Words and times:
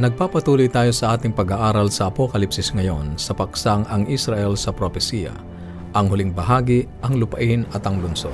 Nagpapatuloy 0.00 0.72
tayo 0.72 0.96
sa 0.96 1.12
ating 1.12 1.36
pag-aaral 1.36 1.92
sa 1.92 2.08
Apokalipsis 2.08 2.72
ngayon 2.72 3.20
sa 3.20 3.36
paksang 3.36 3.84
ang 3.92 4.08
Israel 4.08 4.56
sa 4.56 4.72
propesiya, 4.72 5.28
ang 5.92 6.08
huling 6.08 6.32
bahagi, 6.32 6.88
ang 7.04 7.20
lupain 7.20 7.68
at 7.76 7.84
ang 7.84 8.00
lungsod. 8.00 8.32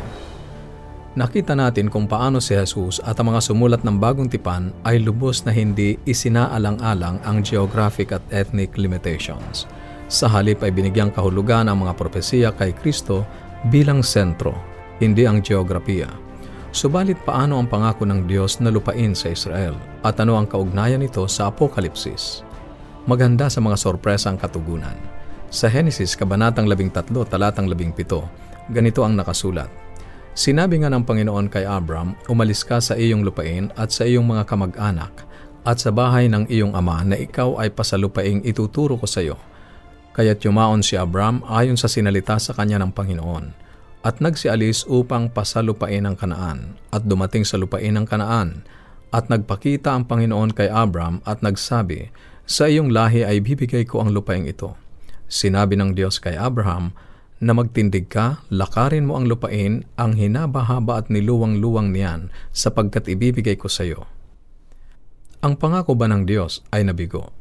Nakita 1.18 1.58
natin 1.58 1.90
kung 1.90 2.06
paano 2.06 2.38
si 2.38 2.54
Jesus 2.54 3.02
at 3.02 3.18
ang 3.18 3.34
mga 3.34 3.42
sumulat 3.42 3.82
ng 3.82 3.98
bagong 3.98 4.30
tipan 4.30 4.70
ay 4.86 5.02
lubos 5.02 5.42
na 5.42 5.50
hindi 5.50 5.98
isinaalang-alang 6.06 7.18
ang 7.26 7.42
geographic 7.42 8.14
at 8.14 8.22
ethnic 8.30 8.78
limitations. 8.78 9.66
Sa 10.06 10.30
halip 10.30 10.62
ay 10.62 10.70
binigyang 10.70 11.10
kahulugan 11.10 11.66
ang 11.66 11.82
mga 11.82 11.98
propesiya 11.98 12.54
kay 12.54 12.78
Kristo 12.78 13.26
bilang 13.74 14.06
sentro, 14.06 14.54
hindi 15.02 15.26
ang 15.26 15.42
geografiya. 15.42 16.25
Subalit 16.76 17.16
paano 17.24 17.56
ang 17.56 17.64
pangako 17.64 18.04
ng 18.04 18.28
Diyos 18.28 18.60
na 18.60 18.68
lupain 18.68 19.16
sa 19.16 19.32
Israel 19.32 19.72
at 20.04 20.20
ano 20.20 20.36
ang 20.36 20.44
kaugnayan 20.44 21.00
nito 21.00 21.24
sa 21.24 21.48
Apokalipsis? 21.48 22.44
Maganda 23.08 23.48
sa 23.48 23.64
mga 23.64 23.80
sorpresa 23.80 24.28
ang 24.28 24.36
katugunan. 24.36 24.92
Sa 25.48 25.72
Henesis 25.72 26.12
Kabanatang 26.12 26.68
13, 26.68 27.16
Talatang 27.32 27.72
17, 27.72 28.76
ganito 28.76 29.00
ang 29.08 29.16
nakasulat. 29.16 29.72
Sinabi 30.36 30.84
nga 30.84 30.92
ng 30.92 31.00
Panginoon 31.00 31.48
kay 31.48 31.64
Abram, 31.64 32.12
umalis 32.28 32.60
ka 32.60 32.76
sa 32.76 32.92
iyong 32.92 33.24
lupain 33.24 33.72
at 33.72 33.88
sa 33.88 34.04
iyong 34.04 34.28
mga 34.28 34.44
kamag-anak 34.44 35.24
at 35.64 35.80
sa 35.80 35.88
bahay 35.88 36.28
ng 36.28 36.44
iyong 36.44 36.76
ama 36.76 37.00
na 37.08 37.16
ikaw 37.16 37.56
ay 37.56 37.72
pasalupaing 37.72 38.44
ituturo 38.44 39.00
ko 39.00 39.08
sa 39.08 39.24
iyo. 39.24 39.40
Kaya't 40.12 40.44
yumaon 40.44 40.84
si 40.84 40.92
Abram 41.00 41.40
ayon 41.48 41.80
sa 41.80 41.88
sinalita 41.88 42.36
sa 42.36 42.52
kanya 42.52 42.76
ng 42.84 42.92
Panginoon 42.92 43.64
at 44.06 44.22
nagsialis 44.22 44.86
upang 44.86 45.26
pasalupain 45.34 46.06
ang 46.06 46.14
Kanaan 46.14 46.78
at 46.94 47.02
dumating 47.02 47.42
sa 47.42 47.58
lupain 47.58 47.90
ng 47.90 48.06
Kanaan 48.06 48.62
at 49.10 49.26
nagpakita 49.26 49.90
ang 49.90 50.06
Panginoon 50.06 50.54
kay 50.54 50.70
Abram 50.70 51.18
at 51.26 51.42
nagsabi, 51.42 52.14
Sa 52.46 52.70
iyong 52.70 52.94
lahi 52.94 53.26
ay 53.26 53.42
bibigay 53.42 53.82
ko 53.82 54.06
ang 54.06 54.14
lupain 54.14 54.46
ito. 54.46 54.78
Sinabi 55.26 55.74
ng 55.74 55.98
Diyos 55.98 56.22
kay 56.22 56.38
Abraham 56.38 56.94
na 57.42 57.50
magtindig 57.50 58.06
ka, 58.06 58.46
lakarin 58.46 59.10
mo 59.10 59.18
ang 59.18 59.26
lupain, 59.26 59.82
ang 59.98 60.14
hinabahaba 60.14 61.02
at 61.02 61.10
niluwang-luwang 61.10 61.90
niyan 61.90 62.30
sapagkat 62.54 63.10
ibibigay 63.10 63.58
ko 63.58 63.66
sa 63.66 63.82
iyo. 63.82 64.06
Ang 65.42 65.58
pangako 65.58 65.98
ba 65.98 66.06
ng 66.06 66.22
Diyos 66.22 66.62
ay 66.70 66.86
nabigo? 66.86 67.34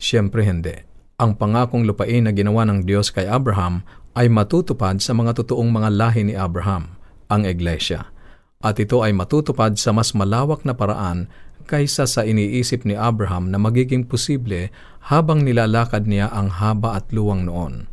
Siyempre 0.00 0.48
hindi. 0.48 0.74
Ang 1.20 1.36
pangakong 1.36 1.84
lupain 1.84 2.24
na 2.24 2.32
ginawa 2.32 2.64
ng 2.64 2.88
Diyos 2.88 3.12
kay 3.12 3.28
Abraham 3.28 3.84
ay 4.14 4.30
matutupad 4.30 5.02
sa 5.02 5.10
mga 5.10 5.42
totoong 5.42 5.70
mga 5.74 5.90
lahi 5.90 6.22
ni 6.22 6.34
Abraham, 6.38 6.94
ang 7.26 7.42
Iglesia. 7.42 8.14
At 8.62 8.78
ito 8.78 9.02
ay 9.02 9.10
matutupad 9.10 9.74
sa 9.74 9.90
mas 9.90 10.14
malawak 10.14 10.62
na 10.62 10.72
paraan 10.72 11.26
kaysa 11.66 12.06
sa 12.06 12.22
iniisip 12.22 12.86
ni 12.86 12.94
Abraham 12.94 13.50
na 13.50 13.58
magiging 13.58 14.06
posible 14.06 14.70
habang 15.10 15.42
nilalakad 15.42 16.06
niya 16.06 16.30
ang 16.30 16.48
haba 16.48 16.94
at 16.94 17.10
luwang 17.10 17.44
noon. 17.44 17.90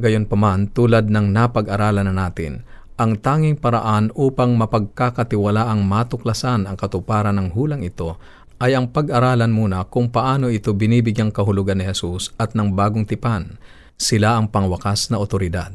Gayunpaman, 0.00 0.74
tulad 0.74 1.06
ng 1.12 1.30
napag-aralan 1.30 2.10
na 2.10 2.14
natin, 2.26 2.66
ang 2.98 3.20
tanging 3.20 3.60
paraan 3.60 4.10
upang 4.16 4.54
mapagkakatiwala 4.56 5.66
ang 5.70 5.86
matuklasan 5.86 6.66
ang 6.66 6.74
katuparan 6.78 7.36
ng 7.36 7.54
hulang 7.54 7.82
ito 7.82 8.18
ay 8.62 8.78
ang 8.78 8.90
pag-aralan 8.90 9.50
muna 9.50 9.82
kung 9.90 10.08
paano 10.08 10.46
ito 10.46 10.70
binibigyang 10.70 11.34
kahulugan 11.34 11.82
ni 11.82 11.84
Jesus 11.90 12.30
at 12.38 12.54
ng 12.54 12.70
bagong 12.70 13.02
tipan 13.02 13.58
sila 13.94 14.38
ang 14.38 14.50
pangwakas 14.50 15.08
na 15.08 15.22
otoridad. 15.22 15.70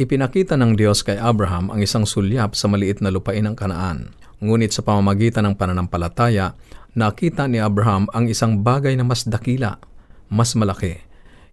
Ipinakita 0.00 0.56
ng 0.56 0.74
Diyos 0.74 1.04
kay 1.04 1.20
Abraham 1.20 1.68
ang 1.68 1.84
isang 1.84 2.08
sulyap 2.08 2.56
sa 2.56 2.66
maliit 2.66 3.04
na 3.04 3.12
lupain 3.12 3.44
ng 3.44 3.52
Kanaan. 3.52 4.16
Ngunit 4.42 4.72
sa 4.74 4.82
pamamagitan 4.82 5.46
ng 5.46 5.54
pananampalataya, 5.54 6.56
nakita 6.96 7.46
ni 7.46 7.62
Abraham 7.62 8.08
ang 8.10 8.26
isang 8.26 8.64
bagay 8.64 8.96
na 8.98 9.04
mas 9.04 9.22
dakila, 9.28 9.78
mas 10.32 10.56
malaki. 10.58 10.98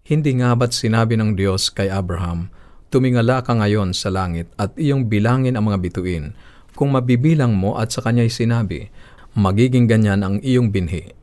Hindi 0.02 0.40
nga 0.40 0.56
ba't 0.56 0.72
sinabi 0.72 1.14
ng 1.20 1.36
Diyos 1.36 1.68
kay 1.70 1.92
Abraham, 1.92 2.50
Tumingala 2.90 3.46
ka 3.46 3.54
ngayon 3.54 3.94
sa 3.94 4.10
langit 4.10 4.50
at 4.58 4.74
iyong 4.74 5.06
bilangin 5.06 5.54
ang 5.54 5.70
mga 5.70 5.78
bituin. 5.78 6.34
Kung 6.74 6.90
mabibilang 6.90 7.54
mo 7.54 7.78
at 7.78 7.94
sa 7.94 8.02
kanya'y 8.02 8.26
sinabi, 8.26 8.90
magiging 9.38 9.86
ganyan 9.86 10.26
ang 10.26 10.42
iyong 10.42 10.74
binhi 10.74 11.14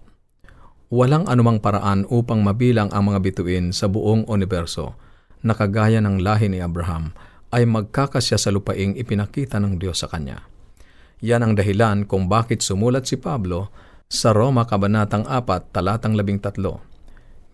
Walang 0.88 1.28
anumang 1.28 1.60
paraan 1.60 2.08
upang 2.08 2.40
mabilang 2.40 2.88
ang 2.96 3.12
mga 3.12 3.20
bituin 3.20 3.76
sa 3.76 3.92
buong 3.92 4.24
universo 4.32 4.96
na 5.44 5.52
kagaya 5.52 6.00
ng 6.00 6.24
lahi 6.24 6.48
ni 6.48 6.64
Abraham 6.64 7.12
ay 7.52 7.68
magkakasya 7.68 8.40
sa 8.40 8.56
lupaing 8.56 8.96
ipinakita 8.96 9.60
ng 9.60 9.84
Diyos 9.84 10.00
sa 10.00 10.08
kanya. 10.08 10.48
Yan 11.20 11.44
ang 11.44 11.54
dahilan 11.60 12.08
kung 12.08 12.32
bakit 12.32 12.64
sumulat 12.64 13.04
si 13.04 13.20
Pablo 13.20 13.68
sa 14.08 14.32
Roma 14.32 14.64
Kabanatang 14.64 15.28
4, 15.28 15.76
Talatang 15.76 16.16
13. 16.16 16.56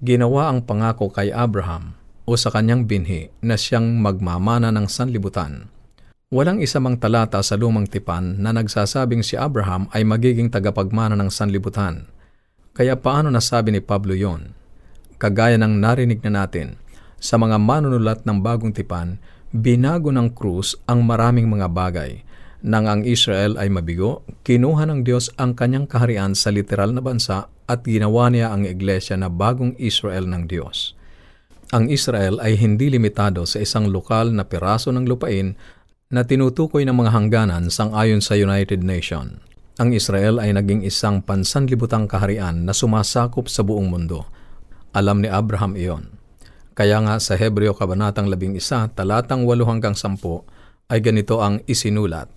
Ginawa 0.06 0.54
ang 0.54 0.62
pangako 0.62 1.10
kay 1.10 1.34
Abraham 1.34 1.98
o 2.30 2.38
sa 2.38 2.54
kanyang 2.54 2.86
binhi 2.86 3.34
na 3.42 3.58
siyang 3.58 3.98
magmamana 3.98 4.70
ng 4.70 4.86
sanlibutan. 4.86 5.74
Walang 6.30 6.62
isa 6.62 6.78
mang 6.78 7.02
talata 7.02 7.42
sa 7.42 7.58
lumang 7.58 7.90
tipan 7.90 8.38
na 8.38 8.54
nagsasabing 8.54 9.26
si 9.26 9.34
Abraham 9.42 9.90
ay 9.90 10.06
magiging 10.06 10.54
tagapagmana 10.54 11.18
ng 11.18 11.34
sanlibutan 11.34 12.14
kaya 12.74 12.98
paano 12.98 13.30
nasabi 13.30 13.70
ni 13.70 13.82
Pablo 13.86 14.18
yon? 14.18 14.58
Kagaya 15.22 15.62
ng 15.62 15.78
narinig 15.78 16.26
na 16.26 16.44
natin, 16.44 16.82
sa 17.22 17.38
mga 17.38 17.62
manunulat 17.62 18.26
ng 18.26 18.42
bagong 18.42 18.74
tipan, 18.74 19.22
binago 19.54 20.10
ng 20.10 20.34
krus 20.34 20.74
ang 20.90 21.06
maraming 21.06 21.46
mga 21.46 21.70
bagay. 21.70 22.26
Nang 22.66 22.90
ang 22.90 23.02
Israel 23.06 23.62
ay 23.62 23.70
mabigo, 23.70 24.26
kinuha 24.42 24.90
ng 24.90 25.06
Diyos 25.06 25.30
ang 25.38 25.54
kanyang 25.54 25.86
kaharian 25.86 26.34
sa 26.34 26.50
literal 26.50 26.98
na 26.98 27.00
bansa 27.06 27.46
at 27.70 27.86
ginawa 27.86 28.34
niya 28.34 28.50
ang 28.50 28.66
iglesia 28.66 29.16
na 29.22 29.30
bagong 29.30 29.78
Israel 29.78 30.26
ng 30.26 30.50
Diyos. 30.50 30.98
Ang 31.70 31.94
Israel 31.94 32.42
ay 32.42 32.58
hindi 32.58 32.90
limitado 32.90 33.46
sa 33.46 33.62
isang 33.62 33.94
lokal 33.94 34.34
na 34.34 34.50
piraso 34.50 34.90
ng 34.90 35.06
lupain 35.06 35.54
na 36.10 36.26
tinutukoy 36.26 36.90
ng 36.90 36.96
mga 36.98 37.12
hangganan 37.14 37.70
sang 37.70 37.94
ayon 37.94 38.20
sa 38.20 38.34
United 38.34 38.82
Nations 38.82 39.53
ang 39.74 39.90
Israel 39.90 40.38
ay 40.38 40.54
naging 40.54 40.86
isang 40.86 41.26
pansanlibutang 41.26 42.06
kaharian 42.06 42.62
na 42.62 42.78
sumasakop 42.78 43.50
sa 43.50 43.66
buong 43.66 43.90
mundo. 43.90 44.30
Alam 44.94 45.26
ni 45.26 45.30
Abraham 45.34 45.74
iyon. 45.74 46.14
Kaya 46.78 47.02
nga 47.02 47.18
sa 47.18 47.34
Hebreo 47.34 47.74
Kabanatang 47.74 48.30
11, 48.30 48.94
talatang 48.94 49.50
8 49.50 49.66
hanggang 49.66 49.98
10, 49.98 50.22
ay 50.94 51.00
ganito 51.02 51.42
ang 51.42 51.58
isinulat. 51.66 52.30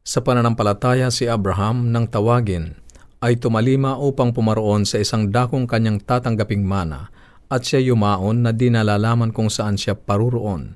Sa 0.00 0.24
pananampalataya 0.24 1.12
si 1.12 1.28
Abraham 1.28 1.92
nang 1.92 2.08
tawagin 2.08 2.80
ay 3.20 3.36
tumalima 3.36 4.00
upang 4.00 4.32
pumaroon 4.32 4.88
sa 4.88 4.96
isang 4.96 5.28
dakong 5.28 5.68
kanyang 5.68 6.00
tatanggaping 6.00 6.64
mana 6.64 7.12
at 7.52 7.68
siya 7.68 7.92
yumaon 7.92 8.48
na 8.48 8.50
di 8.50 8.72
nalalaman 8.72 9.28
kung 9.28 9.52
saan 9.52 9.76
siya 9.76 9.92
paruroon. 9.92 10.72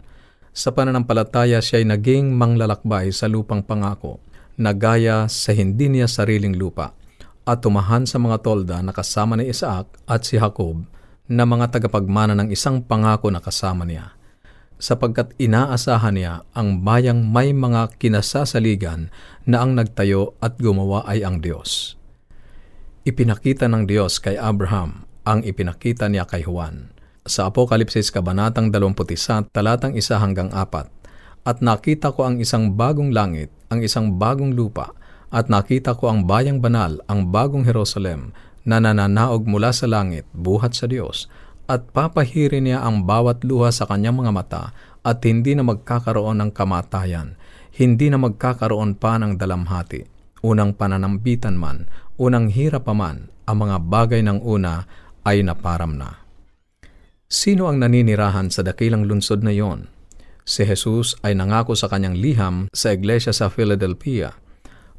Sa 0.53 0.77
pananampalataya 0.77 1.65
siya 1.65 1.81
ay 1.81 1.89
naging 1.89 2.37
manglalakbay 2.37 3.09
sa 3.17 3.33
lupang 3.33 3.65
pangako 3.65 4.21
na 4.56 4.72
gaya 4.72 5.28
sa 5.28 5.53
hindi 5.53 5.89
niya 5.93 6.09
sariling 6.09 6.56
lupa 6.56 6.97
at 7.47 7.62
tumahan 7.62 8.09
sa 8.09 8.19
mga 8.19 8.43
tolda 8.43 8.83
na 8.83 8.91
kasama 8.91 9.39
ni 9.39 9.47
Isaac 9.47 9.87
at 10.09 10.27
si 10.27 10.41
Jacob 10.41 10.83
na 11.31 11.47
mga 11.47 11.78
tagapagmana 11.78 12.34
ng 12.34 12.49
isang 12.50 12.83
pangako 12.83 13.31
na 13.31 13.39
kasama 13.39 13.87
niya 13.87 14.16
sapagkat 14.77 15.33
inaasahan 15.41 16.15
niya 16.16 16.34
ang 16.53 16.84
bayang 16.84 17.25
may 17.25 17.53
mga 17.56 17.97
kinasasaligan 17.97 19.09
na 19.49 19.65
ang 19.65 19.72
nagtayo 19.72 20.37
at 20.41 20.61
gumawa 20.61 21.05
ay 21.09 21.25
ang 21.25 21.41
Diyos. 21.41 21.97
Ipinakita 23.06 23.71
ng 23.71 23.89
Diyos 23.89 24.21
kay 24.21 24.36
Abraham 24.36 25.09
ang 25.27 25.42
ipinakita 25.42 26.10
niya 26.10 26.28
kay 26.28 26.45
Juan. 26.45 26.92
Sa 27.27 27.51
Apokalipsis 27.51 28.15
Kabanatang 28.15 28.71
21, 28.71 29.51
talatang 29.51 29.98
1 29.98 30.22
hanggang 30.22 30.51
4, 30.54 31.47
At 31.47 31.59
nakita 31.63 32.15
ko 32.15 32.27
ang 32.27 32.39
isang 32.39 32.75
bagong 32.78 33.10
langit 33.10 33.51
ang 33.72 33.83
isang 33.83 34.15
bagong 34.16 34.54
lupa 34.54 34.95
at 35.30 35.51
nakita 35.51 35.98
ko 35.98 36.10
ang 36.10 36.24
bayang 36.24 36.63
banal, 36.63 37.03
ang 37.10 37.28
bagong 37.34 37.66
Jerusalem, 37.66 38.30
na 38.66 38.83
nananaog 38.83 39.47
mula 39.47 39.71
sa 39.71 39.86
langit, 39.86 40.27
buhat 40.34 40.74
sa 40.74 40.91
Diyos, 40.91 41.30
at 41.66 41.91
papahirin 41.91 42.66
niya 42.66 42.83
ang 42.83 43.07
bawat 43.07 43.42
luha 43.42 43.71
sa 43.71 43.86
kanyang 43.86 44.22
mga 44.22 44.33
mata 44.34 44.65
at 45.07 45.22
hindi 45.22 45.54
na 45.54 45.66
magkakaroon 45.66 46.42
ng 46.42 46.51
kamatayan, 46.54 47.39
hindi 47.74 48.07
na 48.10 48.18
magkakaroon 48.18 48.98
pa 48.98 49.18
ng 49.18 49.39
dalamhati, 49.39 50.07
unang 50.42 50.74
pananambitan 50.74 51.59
man, 51.59 51.91
unang 52.19 52.51
hirap 52.51 52.86
pa 52.86 52.95
man, 52.95 53.30
ang 53.47 53.57
mga 53.62 53.77
bagay 53.86 54.21
ng 54.27 54.42
una 54.42 54.86
ay 55.22 55.42
naparam 55.47 55.95
na. 55.95 56.27
Sino 57.27 57.66
ang 57.66 57.83
naninirahan 57.83 58.51
sa 58.54 58.62
dakilang 58.62 59.07
lungsod 59.07 59.42
na 59.42 59.51
iyon? 59.51 59.91
Si 60.47 60.63
Jesus 60.63 61.19
ay 61.27 61.34
nangako 61.34 61.75
sa 61.75 61.91
kanyang 61.91 62.22
liham 62.22 62.71
sa 62.71 62.95
iglesia 62.95 63.34
sa 63.34 63.51
Philadelphia. 63.51 64.39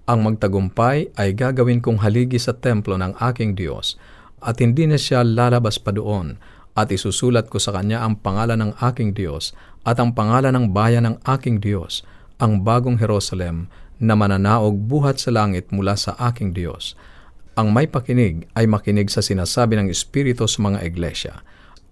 Ang 0.03 0.27
magtagumpay 0.27 1.15
ay 1.15 1.31
gagawin 1.31 1.79
kong 1.79 2.03
haligi 2.03 2.35
sa 2.35 2.51
templo 2.51 2.99
ng 2.99 3.15
aking 3.15 3.55
Diyos 3.55 3.95
at 4.43 4.59
hindi 4.59 4.83
na 4.91 4.99
siya 4.99 5.23
lalabas 5.23 5.79
pa 5.79 5.95
doon 5.95 6.35
at 6.75 6.91
isusulat 6.91 7.47
ko 7.47 7.63
sa 7.63 7.71
kanya 7.71 8.03
ang 8.03 8.19
pangalan 8.19 8.59
ng 8.59 8.71
aking 8.91 9.15
Diyos 9.15 9.55
at 9.87 9.95
ang 10.03 10.11
pangalan 10.11 10.51
ng 10.51 10.65
bayan 10.75 11.07
ng 11.07 11.15
aking 11.23 11.63
Diyos, 11.63 12.03
ang 12.43 12.67
bagong 12.67 12.99
Jerusalem 12.99 13.71
na 14.03 14.19
mananaog 14.19 14.75
buhat 14.75 15.15
sa 15.17 15.31
langit 15.31 15.71
mula 15.71 15.95
sa 15.95 16.11
aking 16.27 16.51
Diyos. 16.51 16.99
Ang 17.55 17.71
may 17.71 17.87
pakinig 17.87 18.51
ay 18.51 18.67
makinig 18.67 19.07
sa 19.07 19.23
sinasabi 19.23 19.79
ng 19.79 19.87
Espiritu 19.87 20.43
sa 20.43 20.59
mga 20.59 20.83
iglesia. 20.83 21.39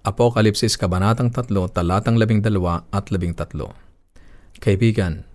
Apokalipsis 0.05 0.77
Kabanatang 0.77 1.33
3, 1.33 1.49
talatang 1.73 2.13
12 2.21 2.45
at 2.93 3.09
13. 3.09 3.57
Kaibigan, 4.61 5.25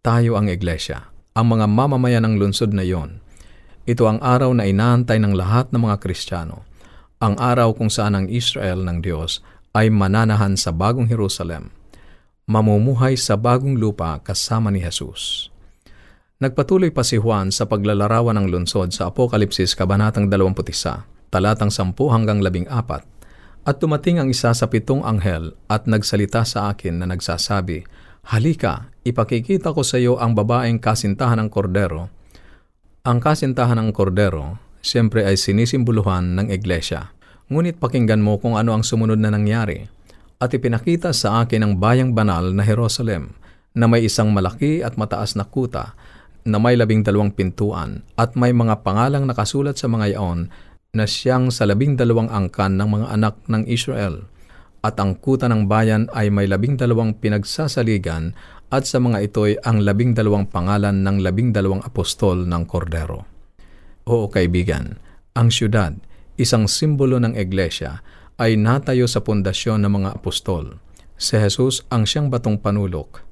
tayo 0.00 0.40
ang 0.40 0.48
iglesia, 0.48 1.12
ang 1.36 1.52
mga 1.52 1.68
mamamayan 1.68 2.24
ng 2.24 2.40
lungsod 2.40 2.72
na 2.72 2.80
iyon. 2.80 3.20
Ito 3.84 4.08
ang 4.08 4.24
araw 4.24 4.56
na 4.56 4.64
inaantay 4.64 5.20
ng 5.20 5.36
lahat 5.36 5.68
ng 5.68 5.84
mga 5.84 6.00
Kristiyano. 6.00 6.64
Ang 7.20 7.36
araw 7.36 7.76
kung 7.76 7.92
saan 7.92 8.16
ang 8.16 8.32
Israel 8.32 8.88
ng 8.88 9.04
Diyos 9.04 9.44
ay 9.76 9.92
mananahan 9.92 10.56
sa 10.56 10.72
bagong 10.72 11.12
Jerusalem. 11.12 11.68
Mamumuhay 12.48 13.20
sa 13.20 13.36
bagong 13.36 13.76
lupa 13.76 14.16
kasama 14.24 14.72
ni 14.72 14.80
Jesus. 14.80 15.52
Nagpatuloy 16.40 16.88
pa 16.88 17.04
si 17.04 17.20
Juan 17.20 17.52
sa 17.52 17.68
paglalarawan 17.68 18.40
ng 18.40 18.48
lungsod 18.48 18.96
sa 18.96 19.12
Apokalipsis 19.12 19.76
Kabanatang 19.76 20.32
21, 20.32 21.04
talatang 21.28 21.68
10 21.68 21.92
hanggang 22.08 22.40
14, 22.40 23.15
at 23.66 23.82
tumating 23.82 24.22
ang 24.22 24.30
isa 24.30 24.54
sa 24.54 24.70
pitong 24.70 25.02
anghel 25.02 25.58
at 25.66 25.90
nagsalita 25.90 26.46
sa 26.46 26.70
akin 26.70 27.02
na 27.02 27.10
nagsasabi, 27.10 27.82
Halika, 28.30 28.94
ipakikita 29.02 29.74
ko 29.74 29.82
sa 29.82 29.98
iyo 29.98 30.22
ang 30.22 30.38
babaeng 30.38 30.78
kasintahan 30.78 31.42
ng 31.42 31.50
kordero. 31.50 32.06
Ang 33.02 33.18
kasintahan 33.18 33.82
ng 33.82 33.90
kordero, 33.90 34.62
siyempre 34.78 35.26
ay 35.26 35.34
sinisimbuluhan 35.34 36.38
ng 36.38 36.46
iglesia. 36.54 37.10
Ngunit 37.50 37.82
pakinggan 37.82 38.22
mo 38.22 38.38
kung 38.38 38.54
ano 38.54 38.70
ang 38.70 38.86
sumunod 38.86 39.18
na 39.18 39.34
nangyari. 39.34 39.82
At 40.38 40.54
ipinakita 40.54 41.10
sa 41.10 41.42
akin 41.42 41.66
ang 41.66 41.72
bayang 41.82 42.14
banal 42.14 42.54
na 42.54 42.62
Jerusalem, 42.62 43.34
na 43.76 43.90
may 43.90 44.06
isang 44.06 44.30
malaki 44.30 44.80
at 44.80 44.94
mataas 44.96 45.34
na 45.36 45.44
kuta 45.44 45.92
na 46.46 46.56
may 46.62 46.78
labing 46.78 47.02
dalawang 47.02 47.34
pintuan 47.34 48.06
at 48.14 48.38
may 48.38 48.54
mga 48.54 48.80
pangalang 48.80 49.26
nakasulat 49.26 49.76
sa 49.76 49.90
mga 49.90 50.16
iyon 50.16 50.48
na 50.96 51.04
siyang 51.04 51.52
sa 51.52 51.68
labing 51.68 52.00
dalawang 52.00 52.32
angkan 52.32 52.80
ng 52.80 52.88
mga 52.88 53.06
anak 53.12 53.34
ng 53.46 53.68
Israel. 53.68 54.24
At 54.80 54.96
ang 54.96 55.20
kuta 55.20 55.46
ng 55.52 55.68
bayan 55.68 56.08
ay 56.16 56.32
may 56.32 56.48
labing 56.48 56.80
dalawang 56.80 57.20
pinagsasaligan 57.20 58.32
at 58.72 58.88
sa 58.88 58.96
mga 58.96 59.28
ito'y 59.28 59.60
ang 59.62 59.84
labing 59.84 60.16
dalawang 60.16 60.48
pangalan 60.48 61.04
ng 61.04 61.20
labing 61.20 61.52
dalawang 61.52 61.84
apostol 61.84 62.48
ng 62.48 62.62
Kordero. 62.64 63.28
Oo 64.08 64.32
kaibigan, 64.32 64.96
ang 65.36 65.52
syudad, 65.52 65.92
isang 66.40 66.64
simbolo 66.64 67.20
ng 67.20 67.36
iglesia, 67.36 68.00
ay 68.40 68.56
natayo 68.56 69.04
sa 69.04 69.20
pundasyon 69.20 69.84
ng 69.84 69.92
mga 69.92 70.10
apostol. 70.16 70.80
Si 71.20 71.36
Jesus 71.36 71.84
ang 71.92 72.08
siyang 72.08 72.32
batong 72.32 72.60
panulok 72.60 73.26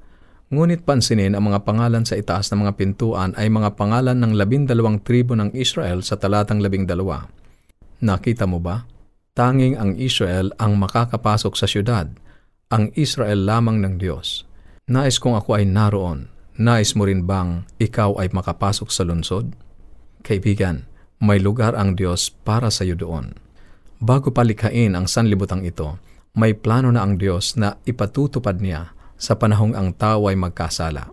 Ngunit 0.53 0.85
pansinin 0.85 1.33
ang 1.33 1.49
mga 1.49 1.65
pangalan 1.65 2.05
sa 2.05 2.13
itaas 2.21 2.53
ng 2.53 2.61
mga 2.61 2.77
pintuan 2.77 3.33
ay 3.33 3.49
mga 3.49 3.73
pangalan 3.73 4.13
ng 4.21 4.37
labindalawang 4.37 5.01
tribo 5.01 5.33
ng 5.33 5.49
Israel 5.57 6.05
sa 6.05 6.21
talatang 6.21 6.61
labingdalawa. 6.61 7.25
Nakita 8.05 8.45
mo 8.45 8.61
ba? 8.61 8.85
Tanging 9.33 9.81
ang 9.81 9.97
Israel 9.97 10.53
ang 10.61 10.77
makakapasok 10.77 11.57
sa 11.57 11.65
syudad. 11.65 12.05
Ang 12.69 12.93
Israel 12.93 13.49
lamang 13.49 13.81
ng 13.81 13.97
Diyos. 13.97 14.45
Nais 14.85 15.17
kong 15.17 15.33
ako 15.33 15.57
ay 15.57 15.65
naroon. 15.65 16.29
Nais 16.61 16.93
mo 16.93 17.09
rin 17.09 17.25
bang 17.25 17.65
ikaw 17.81 18.21
ay 18.21 18.29
makapasok 18.29 18.93
sa 18.93 19.01
lungsod? 19.09 19.57
Kaibigan, 20.21 20.85
may 21.17 21.41
lugar 21.41 21.73
ang 21.73 21.97
Diyos 21.97 22.29
para 22.29 22.69
sa 22.69 22.85
iyo 22.85 22.93
doon. 22.93 23.33
Bago 23.97 24.29
palikhain 24.29 24.93
ang 24.93 25.09
sanlibutang 25.09 25.65
ito, 25.65 25.97
may 26.37 26.53
plano 26.53 26.93
na 26.93 27.01
ang 27.01 27.17
Diyos 27.17 27.57
na 27.57 27.81
ipatutupad 27.89 28.61
niya 28.61 28.93
sa 29.17 29.33
panahong 29.33 29.73
ang 29.73 29.97
tao 29.97 30.29
ay 30.29 30.37
magkasala. 30.37 31.09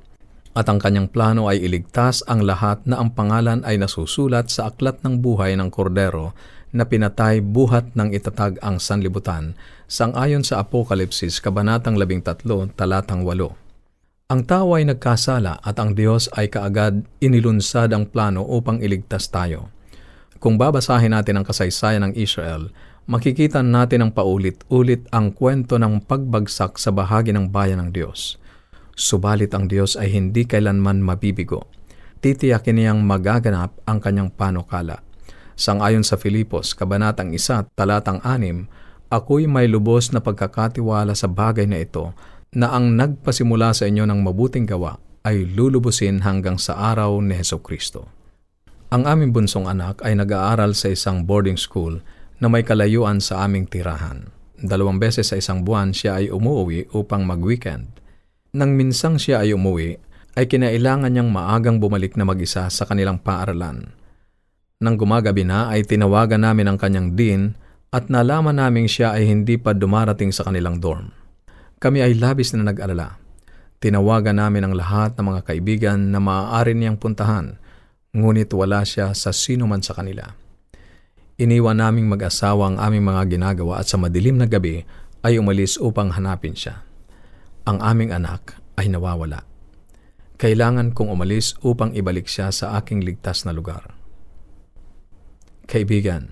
At 0.52 0.68
ang 0.68 0.76
kanyang 0.76 1.08
plano 1.08 1.48
ay 1.48 1.64
iligtas 1.64 2.20
ang 2.28 2.44
lahat 2.44 2.84
na 2.84 3.00
ang 3.00 3.16
pangalan 3.16 3.64
ay 3.64 3.80
nasusulat 3.80 4.52
sa 4.52 4.68
aklat 4.68 5.00
ng 5.00 5.24
buhay 5.24 5.56
ng 5.56 5.72
kordero 5.72 6.36
na 6.72 6.88
pinatay 6.88 7.44
buhat 7.44 7.92
ng 7.92 8.16
itatag 8.16 8.56
ang 8.64 8.80
sanlibutan, 8.80 9.52
sangayon 9.84 10.40
sa 10.40 10.64
Apokalipsis, 10.64 11.38
Kabanatang 11.38 12.00
13, 12.00 12.72
Talatang 12.72 13.28
8. 13.28 13.62
Ang 14.32 14.40
tao 14.48 14.72
ay 14.72 14.88
nagkasala 14.88 15.60
at 15.60 15.76
ang 15.76 15.92
Diyos 15.92 16.32
ay 16.32 16.48
kaagad 16.48 17.04
inilunsad 17.20 17.92
ang 17.92 18.08
plano 18.08 18.40
upang 18.40 18.80
iligtas 18.80 19.28
tayo. 19.28 19.68
Kung 20.40 20.56
babasahin 20.56 21.12
natin 21.12 21.36
ang 21.36 21.44
kasaysayan 21.44 22.08
ng 22.08 22.14
Israel, 22.16 22.72
makikita 23.04 23.60
natin 23.60 24.08
ang 24.08 24.10
paulit-ulit 24.16 25.04
ang 25.12 25.36
kwento 25.36 25.76
ng 25.76 26.08
pagbagsak 26.08 26.80
sa 26.80 26.88
bahagi 26.88 27.36
ng 27.36 27.52
bayan 27.52 27.84
ng 27.84 27.90
Diyos. 27.92 28.40
Subalit 28.96 29.52
ang 29.52 29.68
Diyos 29.68 30.00
ay 30.00 30.08
hindi 30.08 30.48
kailanman 30.48 31.04
mabibigo. 31.04 31.68
Titiyakin 32.24 32.80
niyang 32.80 33.00
magaganap 33.04 33.84
ang 33.84 34.00
kanyang 34.00 34.32
panukala. 34.32 35.04
Sangayon 35.58 36.02
sa 36.02 36.16
Filipos, 36.16 36.72
Kabanatang 36.72 37.32
1, 37.34 37.76
Talatang 37.76 38.24
6, 38.24 39.12
Ako'y 39.12 39.44
may 39.44 39.68
lubos 39.68 40.08
na 40.08 40.24
pagkakatiwala 40.24 41.12
sa 41.12 41.28
bagay 41.28 41.68
na 41.68 41.84
ito 41.84 42.16
na 42.56 42.72
ang 42.72 42.96
nagpasimula 42.96 43.76
sa 43.76 43.84
inyo 43.84 44.08
ng 44.08 44.24
mabuting 44.24 44.64
gawa 44.64 44.96
ay 45.28 45.44
lulubusin 45.44 46.24
hanggang 46.24 46.56
sa 46.56 46.92
araw 46.92 47.20
ni 47.20 47.36
Heso 47.36 47.60
Kristo. 47.60 48.08
Ang 48.92 49.04
aming 49.08 49.32
bunsong 49.36 49.68
anak 49.68 50.00
ay 50.04 50.16
nag-aaral 50.16 50.76
sa 50.76 50.92
isang 50.92 51.24
boarding 51.24 51.60
school 51.60 52.00
na 52.40 52.48
may 52.48 52.64
kalayuan 52.64 53.20
sa 53.20 53.44
aming 53.44 53.68
tirahan. 53.68 54.28
Dalawang 54.60 55.00
beses 55.00 55.32
sa 55.32 55.36
isang 55.40 55.64
buwan 55.64 55.92
siya 55.92 56.20
ay 56.20 56.28
umuwi 56.28 56.92
upang 56.92 57.24
mag-weekend. 57.24 57.88
Nang 58.52 58.76
minsang 58.76 59.16
siya 59.16 59.44
ay 59.44 59.56
umuwi, 59.56 59.96
ay 60.36 60.44
kinailangan 60.48 61.12
niyang 61.12 61.28
maagang 61.28 61.80
bumalik 61.80 62.16
na 62.16 62.24
mag-isa 62.24 62.68
sa 62.72 62.84
kanilang 62.88 63.20
paaralan. 63.20 63.92
Nang 64.82 64.98
gumagabi 64.98 65.46
na 65.46 65.70
ay 65.70 65.86
tinawagan 65.86 66.42
namin 66.42 66.66
ang 66.66 66.74
kanyang 66.74 67.14
dean 67.14 67.54
at 67.94 68.10
nalaman 68.10 68.58
naming 68.58 68.90
siya 68.90 69.14
ay 69.14 69.30
hindi 69.30 69.54
pa 69.54 69.70
dumarating 69.70 70.34
sa 70.34 70.42
kanilang 70.42 70.82
dorm. 70.82 71.14
Kami 71.78 72.02
ay 72.02 72.18
labis 72.18 72.50
na 72.50 72.66
nag-alala. 72.66 73.14
Tinawagan 73.78 74.42
namin 74.42 74.66
ang 74.66 74.74
lahat 74.74 75.14
ng 75.14 75.22
mga 75.22 75.40
kaibigan 75.46 76.10
na 76.10 76.18
maaari 76.18 76.74
niyang 76.74 76.98
puntahan, 76.98 77.62
ngunit 78.10 78.50
wala 78.58 78.82
siya 78.82 79.14
sa 79.14 79.30
sino 79.30 79.70
man 79.70 79.86
sa 79.86 79.94
kanila. 79.94 80.34
Iniwan 81.38 81.78
naming 81.78 82.10
mag-asawa 82.10 82.74
ang 82.74 82.76
aming 82.82 83.06
mga 83.06 83.38
ginagawa 83.38 83.78
at 83.78 83.86
sa 83.86 84.02
madilim 84.02 84.34
na 84.34 84.50
gabi 84.50 84.82
ay 85.22 85.38
umalis 85.38 85.78
upang 85.78 86.10
hanapin 86.10 86.58
siya. 86.58 86.82
Ang 87.70 87.78
aming 87.78 88.10
anak 88.10 88.58
ay 88.74 88.90
nawawala. 88.90 89.46
Kailangan 90.42 90.90
kong 90.90 91.06
umalis 91.06 91.54
upang 91.62 91.94
ibalik 91.94 92.26
siya 92.26 92.50
sa 92.50 92.74
aking 92.82 93.06
ligtas 93.06 93.46
na 93.46 93.54
lugar. 93.54 94.01
Kaibigan, 95.72 96.28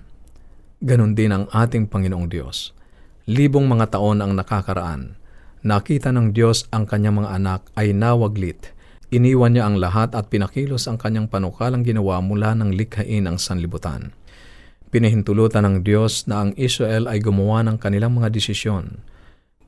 ganun 0.85 1.17
din 1.17 1.33
ang 1.33 1.49
ating 1.49 1.89
Panginoong 1.89 2.29
Diyos. 2.29 2.77
Libong 3.25 3.65
mga 3.65 3.97
taon 3.97 4.21
ang 4.21 4.37
nakakaraan. 4.37 5.17
Nakita 5.65 6.13
ng 6.13 6.29
Diyos 6.29 6.69
ang 6.69 6.85
kanyang 6.85 7.25
mga 7.25 7.41
anak 7.41 7.65
ay 7.73 7.89
nawaglit. 7.89 8.69
Iniwan 9.09 9.57
niya 9.57 9.65
ang 9.65 9.81
lahat 9.81 10.13
at 10.13 10.29
pinakilos 10.29 10.85
ang 10.85 11.01
kanyang 11.01 11.25
panukalang 11.25 11.81
ginawa 11.81 12.21
mula 12.21 12.53
ng 12.53 12.69
likhain 12.69 13.25
ang 13.25 13.41
sanlibutan. 13.41 14.13
Pinahintulutan 14.93 15.65
ng 15.65 15.75
Diyos 15.81 16.29
na 16.29 16.45
ang 16.45 16.53
Israel 16.53 17.09
ay 17.09 17.17
gumawa 17.17 17.65
ng 17.65 17.81
kanilang 17.81 18.13
mga 18.21 18.29
desisyon, 18.29 19.01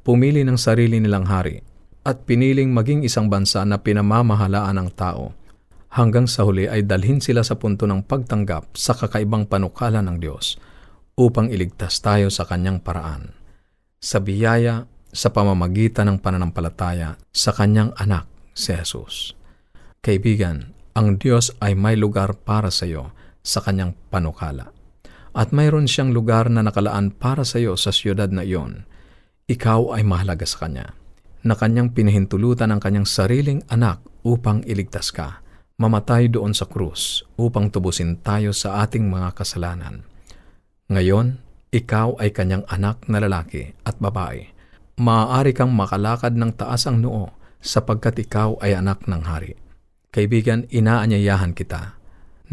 pumili 0.06 0.46
ng 0.46 0.54
sarili 0.54 1.02
nilang 1.02 1.26
hari, 1.26 1.66
at 2.06 2.30
piniling 2.30 2.70
maging 2.70 3.02
isang 3.02 3.26
bansa 3.26 3.66
na 3.66 3.82
pinamamahalaan 3.82 4.86
ng 4.86 4.90
tao, 4.94 5.34
hanggang 5.94 6.26
sa 6.26 6.44
huli 6.44 6.66
ay 6.66 6.84
dalhin 6.90 7.22
sila 7.22 7.46
sa 7.46 7.56
punto 7.56 7.86
ng 7.86 8.04
pagtanggap 8.10 8.74
sa 8.74 8.98
kakaibang 8.98 9.46
panukala 9.46 10.02
ng 10.02 10.18
Diyos 10.18 10.58
upang 11.14 11.54
iligtas 11.54 12.02
tayo 12.02 12.34
sa 12.34 12.50
kanyang 12.50 12.82
paraan. 12.82 13.38
Sa 14.02 14.18
biyaya, 14.18 14.90
sa 15.14 15.30
pamamagitan 15.30 16.10
ng 16.10 16.18
pananampalataya 16.20 17.22
sa 17.30 17.54
kanyang 17.54 17.94
anak, 18.02 18.26
si 18.58 18.74
Jesus. 18.74 19.38
Kaibigan, 20.02 20.74
ang 20.98 21.22
Diyos 21.22 21.54
ay 21.62 21.78
may 21.78 21.94
lugar 21.94 22.34
para 22.42 22.74
sa 22.74 22.90
iyo 22.90 23.14
sa 23.46 23.62
kanyang 23.62 23.94
panukala 24.10 24.74
at 25.34 25.50
mayroon 25.50 25.90
siyang 25.90 26.14
lugar 26.14 26.48
na 26.48 26.62
nakalaan 26.62 27.10
para 27.10 27.42
sa 27.42 27.58
iyo 27.58 27.74
sa 27.74 27.90
siyudad 27.90 28.30
na 28.30 28.46
iyon, 28.46 28.86
ikaw 29.50 29.98
ay 29.98 30.06
mahalaga 30.06 30.46
sa 30.46 30.66
Kanya, 30.66 30.94
na 31.44 31.58
Kanyang 31.58 31.92
pinahintulutan 31.92 32.70
ang 32.70 32.80
Kanyang 32.80 33.10
sariling 33.10 33.66
anak 33.68 34.00
upang 34.24 34.62
iligtas 34.64 35.10
ka, 35.10 35.43
mamatay 35.78 36.30
doon 36.30 36.54
sa 36.54 36.70
krus 36.70 37.26
upang 37.36 37.74
tubusin 37.74 38.22
tayo 38.22 38.54
sa 38.54 38.86
ating 38.86 39.10
mga 39.10 39.34
kasalanan. 39.34 40.06
Ngayon, 40.92 41.42
ikaw 41.74 42.20
ay 42.22 42.30
Kanyang 42.30 42.66
anak 42.70 43.02
na 43.10 43.18
lalaki 43.18 43.74
at 43.82 43.98
babae. 43.98 44.54
Maaari 45.02 45.58
kang 45.58 45.74
makalakad 45.74 46.38
ng 46.38 46.54
taas 46.54 46.86
ang 46.86 47.02
noo 47.02 47.34
sapagkat 47.58 48.22
ikaw 48.22 48.62
ay 48.62 48.78
anak 48.78 49.10
ng 49.10 49.26
hari. 49.26 49.58
Kaibigan, 50.14 50.70
inaanyayahan 50.70 51.58
kita 51.58 51.98